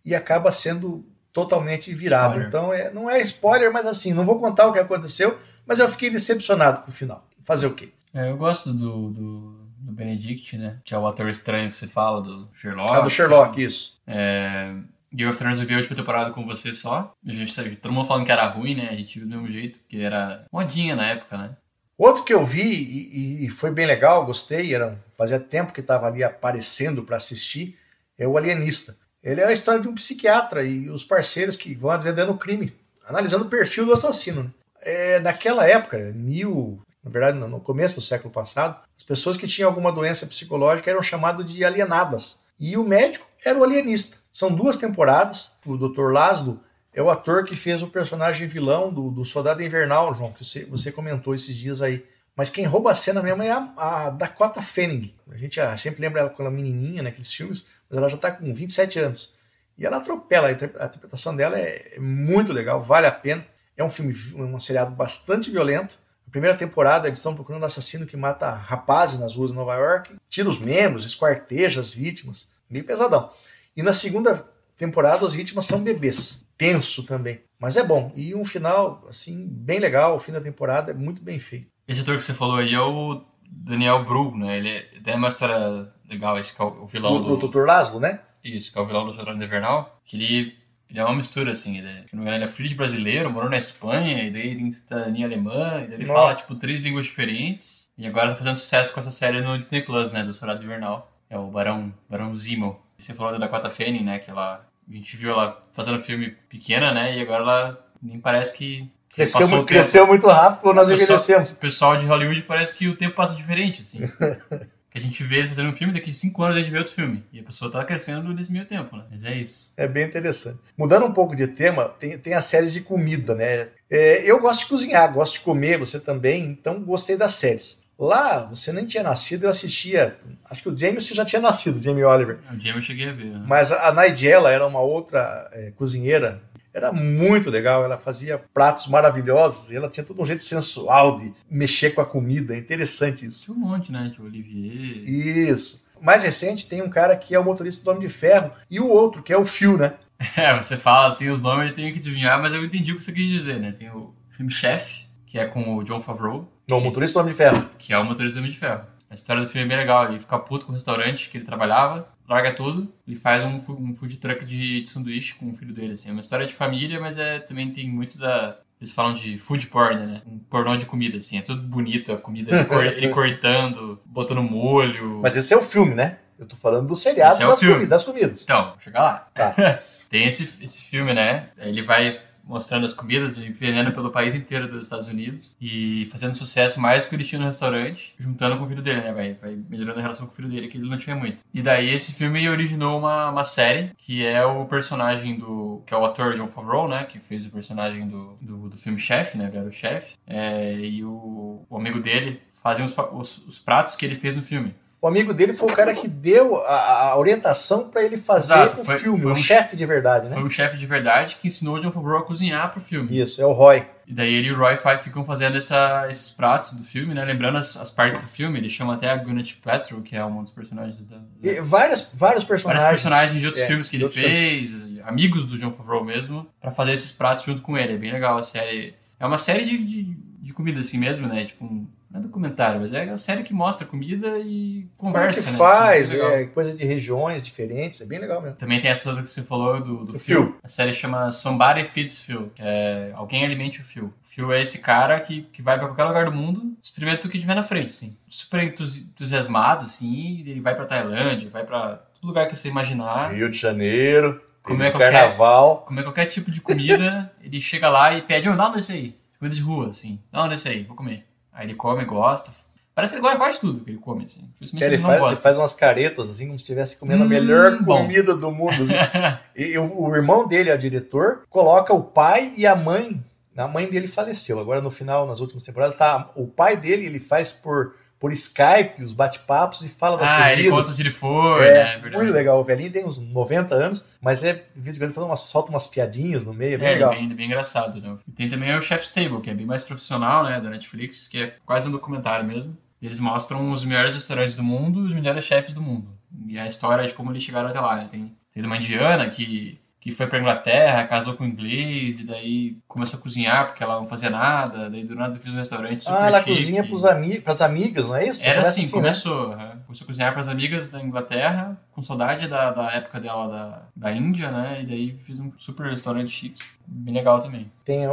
[0.06, 2.40] e acaba sendo totalmente virado.
[2.40, 2.48] Spoiler.
[2.48, 5.90] Então é, não é spoiler, mas assim, não vou contar o que aconteceu, mas eu
[5.90, 7.28] fiquei decepcionado com o final.
[7.44, 7.90] Fazer o quê?
[8.14, 10.80] É, eu gosto do, do, do Benedict, né?
[10.86, 12.94] Que é o ator estranho que você fala, do Sherlock.
[12.94, 14.00] Ah, do Sherlock, isso.
[14.06, 14.76] É,
[15.12, 17.14] Game of Thrones eu vi a última temporada com você só.
[17.26, 18.90] A gente, sabe, todo mundo falando que era ruim, né?
[18.90, 21.58] A gente viu do mesmo jeito, porque era modinha na época, né?
[21.98, 26.08] Outro que eu vi e, e foi bem legal, gostei, era, fazia tempo que estava
[26.08, 27.78] ali aparecendo para assistir,
[28.18, 28.96] é o Alienista.
[29.24, 32.74] Ele é a história de um psiquiatra e os parceiros que vão desvendando o crime,
[33.08, 34.44] analisando o perfil do assassino.
[34.44, 34.50] Né?
[34.82, 39.70] É, naquela época, mil, na verdade, no começo do século passado, as pessoas que tinham
[39.70, 42.44] alguma doença psicológica eram chamadas de alienadas.
[42.60, 44.18] E o médico era o alienista.
[44.32, 45.58] São duas temporadas.
[45.66, 46.12] O Dr.
[46.12, 46.60] Laszlo
[46.94, 50.66] é o ator que fez o personagem vilão do, do Soldado Invernal, João, que você,
[50.66, 52.06] você comentou esses dias aí.
[52.36, 55.14] Mas quem rouba a cena mesmo é a, a Dakota Fanning.
[55.32, 58.32] A gente ah, sempre lembra ela com ela menininha naqueles filmes, mas ela já está
[58.32, 59.34] com 27 anos.
[59.78, 63.46] E ela atropela, a interpretação dela é, é, muito legal, vale a pena.
[63.78, 65.98] É um filme, um seriado bastante violento.
[66.26, 69.76] Na primeira temporada, eles estão procurando um assassino que mata rapazes nas ruas de Nova
[69.76, 73.32] York, tira os membros, esquarteja as vítimas, meio pesadão.
[73.76, 76.44] E na segunda temporada, as vítimas são bebês.
[76.58, 77.42] Tenso também.
[77.60, 78.12] Mas é bom.
[78.16, 80.16] E um final, assim, bem legal.
[80.16, 81.68] O fim da temporada é muito bem feito.
[81.88, 83.24] Esse ator que você falou aí é o
[83.56, 84.58] Daniel Bru, né?
[84.58, 87.38] Ele tem uma história legal, esse é o vilão do...
[87.38, 87.66] Do Dr.
[87.66, 88.20] Laszlo, né?
[88.44, 90.02] Isso, que é o vilão do Soldado Invernal.
[90.04, 90.58] Que ele,
[90.90, 91.78] ele é uma mistura, assim.
[91.78, 95.26] Ele é, ele é filho de brasileiro, morou na Espanha, e daí ele tem cidadania
[95.26, 96.14] alemã, e daí ele Nossa.
[96.14, 97.90] fala, tipo, três línguas diferentes.
[97.98, 100.24] E agora tá fazendo sucesso com essa série no Disney Plus, né?
[100.24, 101.16] Do Soldado Invernal.
[101.30, 102.82] É o Barão, Barão Zemo.
[102.98, 104.20] Você falou da Dakota Fanning, né?
[104.20, 104.66] Que ela...
[104.86, 107.18] A gente viu ela fazendo filme pequena, né?
[107.18, 108.92] E agora ela nem parece que...
[109.14, 111.52] Cresceu, cresceu muito rápido, nós envelhecemos.
[111.52, 114.00] O pessoal de Hollywood parece que o tempo passa diferente, assim.
[114.94, 116.78] que a gente vê eles fazendo um filme, daqui a cinco anos a gente vê
[116.78, 117.24] outro filme.
[117.34, 119.04] E a pessoa tá crescendo nesse meio tempo, né?
[119.10, 119.74] Mas é isso.
[119.76, 120.60] É bem interessante.
[120.78, 123.70] Mudando um pouco de tema, tem, tem as séries de comida, né?
[123.90, 127.84] É, eu gosto de cozinhar, gosto de comer, você também, então gostei das séries.
[127.98, 130.18] Lá, você nem tinha nascido, eu assistia.
[130.50, 132.40] Acho que o James já tinha nascido, Jamie Oliver.
[132.52, 133.26] O dia eu cheguei a ver.
[133.26, 133.44] né?
[133.48, 136.42] Mas a a Nigella era uma outra é, cozinheira.
[136.74, 141.32] Era muito legal, ela fazia pratos maravilhosos, e ela tinha todo um jeito sensual de
[141.50, 143.52] mexer com a comida, é interessante isso.
[143.54, 144.10] Um monte, né?
[144.14, 145.08] Tinha o Olivier.
[145.08, 145.88] Isso.
[146.02, 148.88] Mais recente tem um cara que é o motorista do Homem de Ferro e o
[148.88, 149.94] outro, que é o Phil, né?
[150.38, 153.04] É, você fala assim os nomes, eu tenho que adivinhar, mas eu entendi o que
[153.04, 153.74] você quis dizer, né?
[153.74, 157.34] Tem o filme Chef, que é com o John Favreau, Não, o motorista do Homem
[157.34, 157.70] de Ferro.
[157.78, 158.84] que é o motorista do Homem de Ferro.
[159.10, 160.08] A história do filme é bem legal.
[160.10, 163.94] Ele fica puto com o restaurante que ele trabalhava, larga tudo e faz um, um
[163.94, 165.94] food truck de, de sanduíche com o filho dele.
[165.94, 166.10] Assim.
[166.10, 169.68] É uma história de família, mas é, também tem muito da, eles falam de food
[169.68, 170.22] porn, né?
[170.28, 171.38] Um pornô de comida, assim.
[171.38, 175.20] É tudo bonito, a comida, ele, cor, ele cortando, botando molho.
[175.22, 176.18] Mas esse é o filme, né?
[176.38, 177.76] Eu tô falando do seriado é das, filme.
[177.76, 178.44] comi- das comidas.
[178.44, 179.28] Então, vou chegar lá.
[179.34, 179.80] Tá.
[180.10, 181.48] Tem esse, esse filme, né?
[181.58, 186.36] Ele vai mostrando as comidas e vendendo pelo país inteiro dos Estados Unidos e fazendo
[186.36, 189.14] sucesso mais que ele tinha no restaurante, juntando com o filho dele, né?
[189.14, 191.44] Vai, vai melhorando a relação com o filho dele, que ele não tinha muito.
[191.54, 195.82] E daí esse filme originou uma, uma série que é o personagem do.
[195.86, 197.06] que é o ator John Favreau, né?
[197.06, 199.48] Que fez o personagem do, do, do filme Chef, né?
[199.48, 200.16] Ele era o chefe.
[200.28, 204.42] É, e o, o amigo dele fazem os, os, os pratos que ele fez no
[204.42, 204.74] filme.
[205.04, 208.80] O amigo dele foi o cara que deu a, a orientação pra ele fazer Exato,
[208.82, 210.34] o foi- filme, foi o um- chefe de verdade, né?
[210.34, 213.20] Foi o chefe de verdade que ensinou o John Favreau a cozinhar pro filme.
[213.20, 213.86] Isso, é o Roy.
[214.08, 217.26] E daí ele e o Roy ficam fazendo essa, esses pratos do filme, né?
[217.26, 220.42] Lembrando as, as partes do filme, ele chama até a Gwyneth Paltrow, que é um
[220.42, 221.18] dos personagens da...
[221.18, 222.84] da- várias, vários personagens.
[222.86, 226.72] Vários personagens de outros É, filmes que ele fez, amigos do John Favreau mesmo, pra
[226.72, 227.96] fazer esses pratos junto com ele.
[227.96, 228.96] É bem legal a série.
[229.20, 230.04] É uma série de, de,
[230.42, 231.44] de comida assim mesmo, né?
[231.44, 235.44] Tipo, um, não é documentário, mas é uma série que mostra comida e Como conversa,
[235.46, 235.58] que né?
[235.58, 238.56] faz, Assim, é é, coisa de regiões diferentes, é bem legal mesmo.
[238.56, 240.44] Também tem essa outra que você falou do, do Phil.
[240.46, 240.58] Phil.
[240.64, 244.06] A série chama Somebody Feeds Phil, que é Alguém Alimente o Phil.
[244.06, 247.30] O Phil é esse cara que, que vai pra qualquer lugar do mundo, experimenta o
[247.32, 248.16] que tiver na frente, assim.
[248.30, 253.34] Super entusi- entusiasmado, assim, ele vai pra Tailândia, vai pra todo lugar que você imaginar.
[253.34, 255.78] Rio de Janeiro, Como Rio é qualquer- carnaval.
[255.88, 259.16] Comer qualquer tipo de comida, ele chega lá e pede, oh, dá um desse aí.
[259.40, 260.20] Comida de rua, assim.
[260.32, 261.26] Dá um desse aí, vou comer.
[261.54, 262.52] Aí ele come, gosta.
[262.96, 264.48] Parece que ele gosta quase tudo que ele come, assim.
[264.62, 267.30] Justamente Ele ele faz, ele faz umas caretas, assim, como se estivesse comendo a Hum,
[267.30, 268.02] melhor bom.
[268.04, 268.82] comida do mundo.
[268.84, 268.94] assim.
[269.56, 273.24] E o, o irmão dele, é o diretor, coloca o pai e a mãe.
[273.56, 274.60] A mãe dele faleceu.
[274.60, 276.30] Agora, no final, nas últimas temporadas, tá.
[276.36, 280.64] O pai dele, ele faz por, por Skype os bate-papos e fala das ah, ele
[280.64, 280.94] conta comidas.
[280.94, 281.98] onde ele foi, É, né?
[281.98, 282.16] Verdade.
[282.24, 282.58] muito legal.
[282.58, 285.88] O velhinho tem uns 90 anos, mas é, de vez em quando, umas, solta umas
[285.88, 287.10] piadinhas no meio, é bem É, é legal.
[287.10, 288.16] bem, é bem engraçado, né?
[288.26, 291.44] E tem também o Chef's Table, que é bem mais profissional, né, da Netflix, que
[291.44, 292.78] é quase um documentário mesmo.
[293.02, 296.08] Eles mostram os melhores restaurantes do mundo e os melhores chefes do mundo.
[296.48, 298.08] E a história de como eles chegaram até lá, né?
[298.10, 302.78] Tem, tem uma indiana que, que foi pra Inglaterra, casou com um inglês, e daí
[302.90, 306.18] começou a cozinhar porque ela não fazia nada, daí do nada fez um restaurante super
[306.18, 306.50] Ah, ela chique.
[306.58, 308.44] cozinha pros ami pras amigas, não é isso?
[308.44, 308.92] Era Começa assim, né?
[308.92, 309.54] começou.
[309.54, 309.80] aham.
[309.86, 313.82] Começou a cozinhar para as amigas da Inglaterra, com saudade da, da época dela da,
[313.96, 314.82] da Índia, né?
[314.82, 316.62] E daí fiz um super restaurante chique.
[316.86, 317.72] Bem legal também.
[317.86, 318.12] Tem o,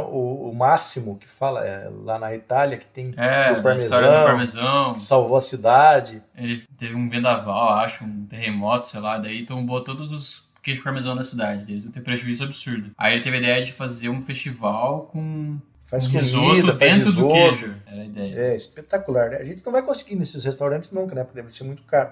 [0.49, 4.23] o Máximo, que fala é, lá na Itália, que tem É, o história do parmesão,
[4.25, 4.93] parmesão.
[4.93, 6.21] que salvou a cidade.
[6.37, 11.15] Ele teve um vendaval, acho, um terremoto, sei lá, daí tombou todos os queijos parmesão
[11.15, 11.71] da cidade.
[11.71, 12.91] Eles iam ter prejuízo absurdo.
[12.97, 16.79] Aí ele teve a ideia de fazer um festival com Faz um comida, risoto faz
[16.95, 17.33] dentro do risoto.
[17.57, 17.75] queijo.
[17.85, 18.35] Era a ideia.
[18.35, 19.37] É espetacular, né?
[19.37, 21.23] A gente não vai conseguir nesses restaurantes nunca, né?
[21.25, 22.11] Porque deve ser muito caro.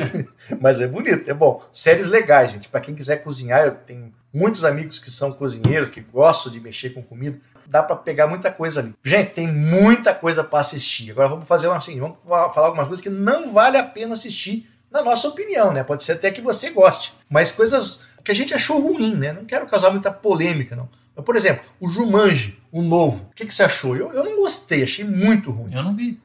[0.60, 1.64] Mas é bonito, é bom.
[1.72, 2.68] Séries legais, gente.
[2.68, 6.90] Pra quem quiser cozinhar, eu tenho muitos amigos que são cozinheiros, que gostam de mexer
[6.90, 7.38] com comida.
[7.66, 8.92] Dá pra pegar muita coisa ali.
[9.04, 11.12] Gente, tem muita coisa pra assistir.
[11.12, 14.14] Agora vamos fazer uma assim, vamos fa- falar algumas coisas que não vale a pena
[14.14, 15.84] assistir, na nossa opinião, né?
[15.84, 17.14] Pode ser até que você goste.
[17.28, 19.32] Mas coisas que a gente achou ruim, né?
[19.32, 20.88] Não quero causar muita polêmica, não.
[21.14, 23.28] Mas, por exemplo, o Jumanji, o novo.
[23.30, 23.96] O que, que você achou?
[23.96, 25.74] Eu, eu não gostei, achei muito ruim.
[25.74, 26.20] Eu não vi.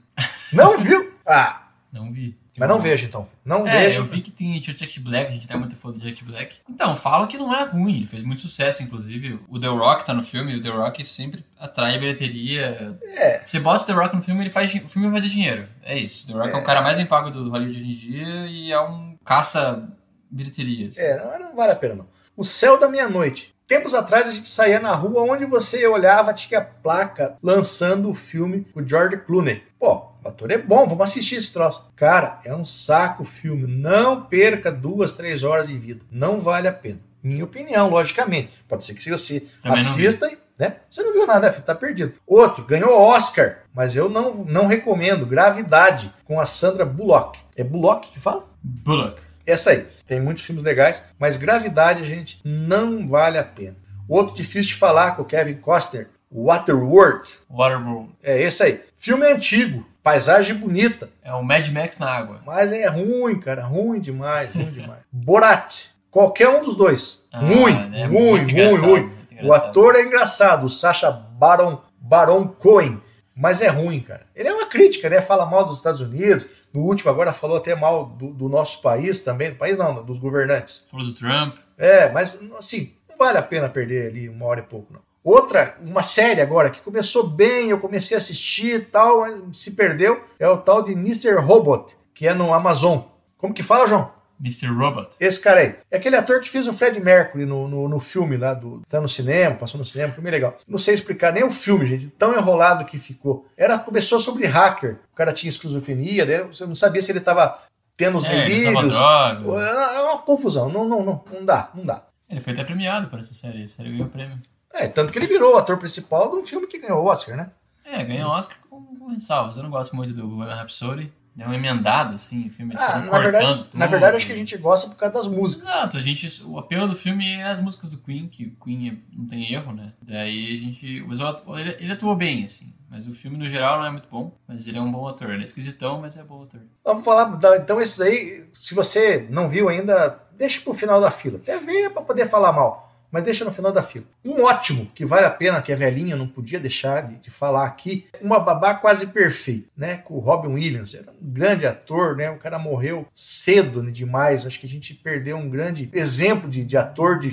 [0.52, 1.14] Não viu?
[1.28, 2.38] Ah, Não vi.
[2.58, 3.28] Mas não veja então.
[3.44, 4.00] Não É, veja.
[4.00, 6.24] eu vi que tem, tinha o Jack Black, a gente tá muito fã do Jack
[6.24, 6.58] Black.
[6.70, 9.40] Então, falam que não é ruim, ele fez muito sucesso, inclusive.
[9.50, 12.98] O The Rock tá no filme, e o The Rock sempre atrai bilheteria.
[13.04, 13.42] É.
[13.44, 15.68] Você bota o The Rock no filme, ele faz, o filme vai fazer dinheiro.
[15.84, 16.28] É isso.
[16.28, 16.56] The Rock é, É.
[16.58, 19.88] o cara mais bem pago do Hollywood hoje em dia e é um caça
[20.30, 20.98] bilheterias.
[20.98, 22.08] É, não, não vale a pena não.
[22.36, 23.54] O Céu da Meia-Noite.
[23.68, 28.64] Tempos atrás a gente saía na rua onde você olhava, tinha placa lançando o filme
[28.72, 29.64] com o George Clooney.
[29.80, 31.88] Pô, o ator é bom, vamos assistir esse troço.
[31.96, 33.68] Cara, é um saco o filme.
[33.68, 36.02] Não perca duas, três horas de vida.
[36.10, 37.00] Não vale a pena.
[37.22, 38.52] Minha opinião, logicamente.
[38.68, 40.78] Pode ser que você Também assista, e, né?
[40.90, 41.52] Você não viu nada, né?
[41.52, 42.14] Tá perdido.
[42.26, 45.28] Outro, ganhou Oscar, mas eu não, não recomendo.
[45.28, 47.40] Gravidade, com a Sandra Bullock.
[47.56, 48.48] É Bullock que fala?
[48.64, 49.22] Bullock.
[49.46, 49.86] Essa aí.
[50.08, 53.76] Tem muitos filmes legais, mas Gravidade, gente, não vale a pena.
[54.08, 57.38] Outro difícil de falar com o Kevin Costner, Waterworld.
[57.50, 58.10] Waterworld.
[58.22, 58.82] É esse aí.
[58.96, 62.42] Filme antigo, paisagem bonita, É o Mad Max na água.
[62.46, 65.00] mas é ruim, cara, ruim demais, ruim demais.
[65.12, 67.26] Borat, qualquer um dos dois.
[67.32, 69.12] Ah, ruim, é ruim, ruim, ruim.
[69.44, 73.02] O ator é engraçado, o Sacha Baron, Baron Cohen,
[73.36, 74.26] mas é ruim, cara.
[74.36, 75.22] Ele é uma crítica, né?
[75.22, 76.48] Fala mal dos Estados Unidos.
[76.74, 80.20] No último agora falou até mal do, do nosso país também, do país não, dos
[80.20, 80.88] governantes.
[80.90, 81.58] Falou do Trump.
[81.78, 85.02] É, mas assim, não vale a pena perder ali uma hora e pouco, não.
[85.26, 90.24] Outra, uma série agora que começou bem, eu comecei a assistir e tal, se perdeu,
[90.40, 91.34] é o tal de Mr.
[91.40, 93.00] Robot, que é no Amazon.
[93.36, 94.12] Como que fala, João?
[94.40, 94.68] Mr.
[94.68, 95.16] Robot.
[95.20, 95.76] Esse cara aí.
[95.90, 99.02] É aquele ator que fez o Fred Mercury no, no, no filme lá, do, tá
[99.02, 100.58] no cinema, passou no cinema, filme legal.
[100.68, 103.48] Não sei explicar nem o filme, gente, tão enrolado que ficou.
[103.58, 105.00] Era, começou sobre hacker.
[105.12, 107.58] O cara tinha esquizofrenia, daí você não sabia se ele tava
[107.98, 108.94] tendo os É, delírios.
[108.94, 109.62] droga.
[109.64, 110.70] É uma confusão.
[110.70, 112.04] Não, não, não, não dá, não dá.
[112.30, 113.64] Ele foi até premiado por essa série.
[113.64, 114.38] A série ganhou prêmio.
[114.76, 117.36] É, tanto que ele virou o ator principal de um filme que ganhou o Oscar,
[117.38, 117.50] né?
[117.84, 119.56] É, ganhou Oscar com, com ressalvas.
[119.58, 121.12] Eu não gosto muito do Bohemian Rhapsody.
[121.38, 123.92] É um emendado, assim, o filme Ah, na verdade, cortando na tudo.
[123.92, 125.70] verdade, acho que a gente gosta por causa das músicas.
[125.70, 128.90] Exato, a gente, o apelo do filme é as músicas do Queen, que o Queen
[128.90, 129.92] é- não tem erro, né?
[130.02, 131.04] Daí a gente.
[131.06, 132.74] Mas o ele, ele atuou bem, assim.
[132.90, 134.32] Mas o filme no geral não é muito bom.
[134.48, 135.30] Mas ele é um bom ator.
[135.32, 136.62] Ele é esquisitão, mas é bom ator.
[136.86, 141.38] Vamos falar, então esses aí, se você não viu ainda, deixa pro final da fila.
[141.38, 144.06] Até ver para poder falar mal, mas deixa no final da fila.
[144.24, 147.66] Um ótimo, que vale a pena, que é velhinho, não podia deixar de, de falar
[147.66, 152.30] aqui, Uma Babá Quase Perfeita, né, com o Robin Williams, era um grande ator, né,
[152.30, 156.64] o cara morreu cedo né, demais, acho que a gente perdeu um grande exemplo de,
[156.64, 157.30] de ator, de,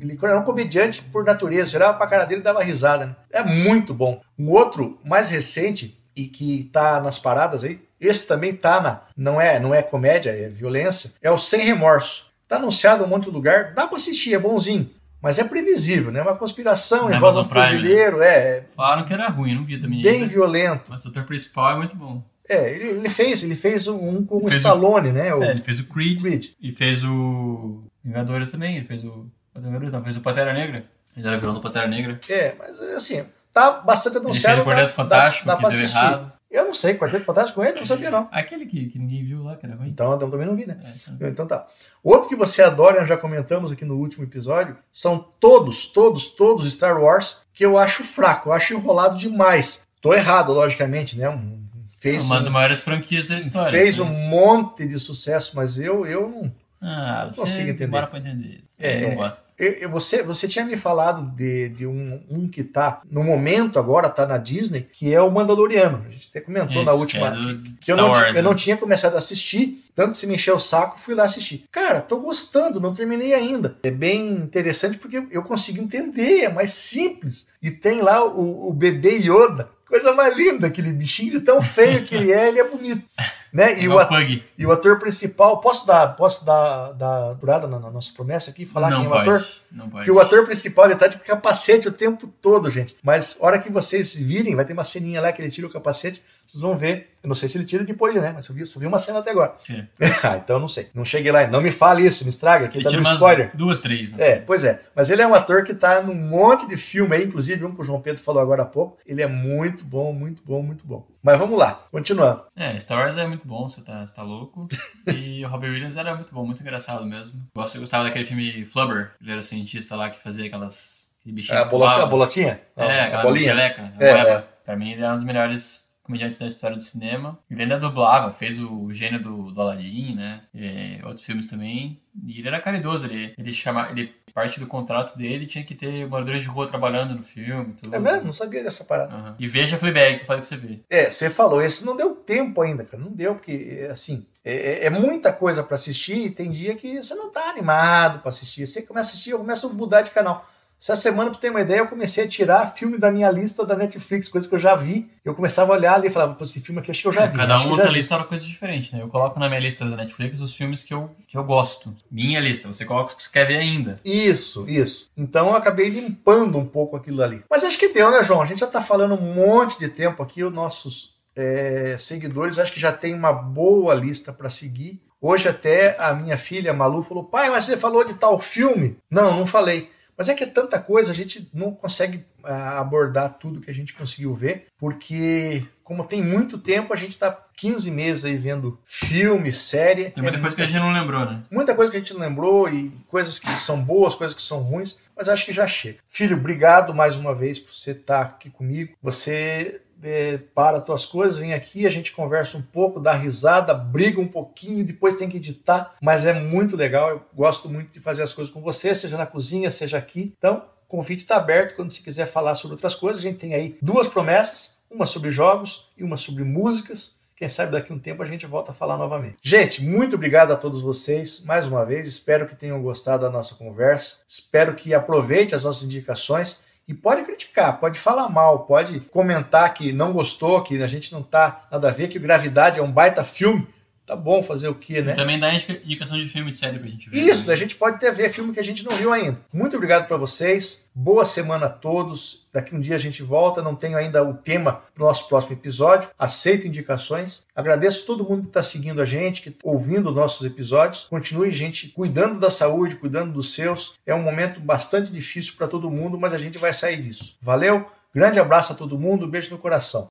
[0.00, 3.42] ele era um comediante por natureza, olhava pra cara dele e dava risada, né, é
[3.42, 4.20] muito bom.
[4.38, 9.40] Um outro, mais recente, e que tá nas paradas aí, esse também tá na, não
[9.40, 12.32] é, não é comédia, é violência, é o Sem Remorso.
[12.48, 14.90] Tá anunciado um monte de lugar, dá pra assistir, é bonzinho.
[15.22, 16.20] Mas é previsível, né?
[16.20, 19.78] Uma conspiração, Na envolve um Amazon Prime, fuzileiro, é Falaram que era ruim, não vi
[19.78, 20.02] também.
[20.02, 20.26] bem ainda.
[20.26, 20.84] violento.
[20.88, 22.22] Mas o ator principal é muito bom.
[22.48, 25.32] É, ele, ele fez, ele fez um com o Fez o- Stallone, né?
[25.32, 26.46] O É, ele fez o Creed Creed.
[26.60, 28.76] e fez o Vingadores também.
[28.76, 29.26] Ele fez o.
[29.54, 30.84] Não, fez o Pantera Negra.
[31.16, 32.18] Ele era vilão do Pantera Negra.
[32.28, 34.56] É, mas assim, tá bastante Ele anunciado.
[34.56, 35.98] fez o Quarteto Fantástico, dá, dá que deu assistir.
[35.98, 36.31] errado.
[36.52, 37.78] Eu não sei, Quarteto Fantástico com ele?
[37.78, 38.28] Não sabia, não.
[38.30, 39.88] Aquele que, que ninguém viu lá, que era ruim.
[39.88, 40.78] Então eu também não vi, né?
[41.20, 41.66] É, Então tá.
[42.04, 46.70] Outro que você adora, nós já comentamos aqui no último episódio, são todos, todos, todos
[46.72, 49.86] Star Wars que eu acho fraco, eu acho enrolado demais.
[50.00, 51.28] Tô errado, logicamente, né?
[51.30, 51.62] Um-
[51.98, 53.70] Fez, uma das um, maiores franquias da história.
[53.70, 56.52] fez um mas- monte de sucesso, mas eu, eu não.
[56.84, 57.78] Ah, Não você consigo entender.
[57.86, 58.60] demora pra entender.
[58.76, 59.08] É, É, é.
[59.10, 59.50] não gosta.
[59.56, 63.78] eu- eu- você, você tinha me falado de, de um, um que tá no momento
[63.78, 66.04] agora, tá na Disney, que é o Mandaloriano.
[66.08, 67.30] A gente até comentou na Isso, última.
[67.30, 68.56] que é do que- eu, não, Wars, eu não né?
[68.56, 71.64] tinha começado a assistir, tanto se me encheu o saco, fui lá assistir.
[71.70, 73.76] Cara, tô gostando, não terminei ainda.
[73.84, 77.46] É bem interessante porque eu consigo entender, é mais simples.
[77.62, 82.14] E tem lá o, o bebê Yoda, coisa mais linda, aquele bichinho, tão feio que
[82.16, 83.04] ele é, ele é bonito.
[83.52, 83.80] Né?
[83.80, 84.42] E, É o, o at- Pug.
[84.56, 88.64] e o ator principal, posso dar, posso dar, dar apurada na, na nossa promessa aqui,
[88.64, 89.28] falar não quem é o pode.
[89.30, 89.46] ator?
[89.70, 89.92] Não pode.
[89.96, 92.96] Porque o ator principal ele tá de capacete o tempo todo, gente.
[93.02, 96.22] Mas hora que vocês virem, vai ter uma ceninha lá que ele tira o capacete,
[96.46, 97.10] vocês vão ver.
[97.22, 98.32] Eu não sei se ele tira depois, né?
[98.34, 99.54] Mas eu vi, só vi uma cena até agora.
[99.64, 99.88] Tira.
[100.22, 100.88] ah, então eu não sei.
[100.94, 101.46] Não cheguei lá.
[101.46, 103.50] Não me fale isso, me estraga, que Ele tá tira no spoiler.
[103.54, 104.12] duas, três.
[104.12, 104.28] Né?
[104.30, 104.80] É, pois é.
[104.96, 107.80] Mas ele é um ator que tá num monte de filme aí, inclusive um que
[107.80, 108.96] o João Pedro falou agora há pouco.
[109.06, 111.06] Ele é muito bom, muito bom, muito bom.
[111.22, 112.44] Mas vamos lá, continuando.
[112.56, 114.66] É, Star Wars é muito bom, você tá, você tá louco.
[115.16, 117.40] e o Robert Williams era muito bom, muito engraçado mesmo.
[117.54, 121.12] Gosto- Eu gostava daquele filme Flubber, ele era o cientista lá que fazia aquelas.
[121.20, 122.60] aquele bichinho A, bolota, a bolotinha?
[122.76, 123.54] É, a aquela bolinha.
[123.54, 124.40] meleca, a É, é.
[124.64, 127.38] Pra mim, ele é um dos melhores comediantes da história do cinema.
[127.50, 130.42] Ele ainda dublava, fez o gênio do, do Aladdin, né?
[130.54, 132.00] E outros filmes também.
[132.26, 136.06] E ele era caridoso, ele, ele chama, ele parte do contrato dele tinha que ter
[136.08, 137.74] moradores de rua trabalhando no filme.
[137.74, 137.94] Tudo.
[137.94, 138.24] É mesmo?
[138.24, 139.14] Não sabia dessa parada.
[139.14, 139.36] Aham.
[139.38, 140.82] E veja Fleabag, que eu falei pra você ver.
[140.88, 143.02] É, você falou, esse não deu tempo ainda, cara.
[143.02, 147.14] Não deu, porque, assim, é, é muita coisa pra assistir e tem dia que você
[147.14, 148.66] não tá animado pra assistir.
[148.66, 150.48] Você começa a assistir, eu começo a mudar de canal.
[150.82, 153.64] Essa semana, pra você ter uma ideia, eu comecei a tirar filme da minha lista
[153.64, 155.08] da Netflix, coisa que eu já vi.
[155.24, 157.24] Eu começava a olhar ali e falava, pô, esse filme aqui acho que eu já
[157.24, 157.36] vi.
[157.36, 157.94] Cada um usa a vi.
[157.94, 159.00] lista para coisas diferentes, né?
[159.00, 161.94] Eu coloco na minha lista da Netflix os filmes que eu, que eu gosto.
[162.10, 162.66] Minha lista.
[162.66, 163.94] Você coloca os que você quer ver ainda.
[164.04, 165.08] Isso, isso.
[165.16, 167.44] Então eu acabei limpando um pouco aquilo ali.
[167.48, 168.42] Mas acho que deu, né, João?
[168.42, 172.72] A gente já tá falando um monte de tempo aqui, os nossos é, seguidores acho
[172.72, 175.00] que já tem uma boa lista para seguir.
[175.20, 178.96] Hoje até a minha filha Malu falou: pai, mas você falou de tal filme?
[179.08, 179.88] Não, não falei.
[180.22, 183.74] Mas é que é tanta coisa, a gente não consegue ah, abordar tudo que a
[183.74, 188.78] gente conseguiu ver, porque como tem muito tempo, a gente está 15 meses aí vendo
[188.84, 190.10] filme, série.
[190.10, 191.42] Tem muita É coisa que a gente não lembrou, né?
[191.50, 194.58] Muita coisa que a gente não lembrou e coisas que são boas, coisas que são
[194.58, 195.98] ruins, mas acho que já chega.
[196.06, 198.94] Filho, obrigado mais uma vez por você estar aqui comigo.
[199.02, 203.72] Você é, para as tuas coisas, vem aqui, a gente conversa um pouco, dá risada,
[203.72, 207.10] briga um pouquinho, depois tem que editar, mas é muito legal.
[207.10, 210.34] Eu gosto muito de fazer as coisas com você, seja na cozinha, seja aqui.
[210.36, 213.22] Então, o convite está aberto quando você quiser falar sobre outras coisas.
[213.22, 217.20] A gente tem aí duas promessas, uma sobre jogos e uma sobre músicas.
[217.34, 219.36] Quem sabe daqui a um tempo a gente volta a falar novamente.
[219.42, 222.06] Gente, muito obrigado a todos vocês mais uma vez.
[222.06, 224.18] Espero que tenham gostado da nossa conversa.
[224.28, 226.60] Espero que aproveite as nossas indicações.
[226.86, 231.22] E pode criticar, pode falar mal, pode comentar que não gostou, que a gente não
[231.22, 233.66] tá nada a ver, que Gravidade é um baita filme.
[234.04, 235.12] Tá bom fazer o quê, né?
[235.12, 237.18] E também dá indicação de filme de série pra gente ver.
[237.18, 239.38] Isso, a gente pode até ver filme que a gente não viu ainda.
[239.52, 240.90] Muito obrigado para vocês.
[240.92, 242.48] Boa semana a todos.
[242.52, 243.62] Daqui um dia a gente volta.
[243.62, 246.10] Não tenho ainda o tema pro nosso próximo episódio.
[246.18, 247.46] Aceito indicações.
[247.54, 251.04] Agradeço todo mundo que está seguindo a gente, que tá ouvindo nossos episódios.
[251.04, 253.94] Continue, gente, cuidando da saúde, cuidando dos seus.
[254.04, 257.36] É um momento bastante difícil para todo mundo, mas a gente vai sair disso.
[257.40, 257.86] Valeu?
[258.12, 259.28] Grande abraço a todo mundo.
[259.28, 260.08] Beijo no coração.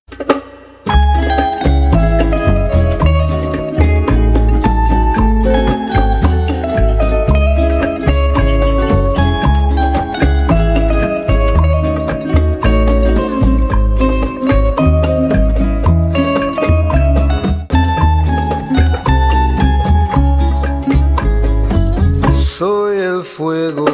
[23.42, 23.91] fuego.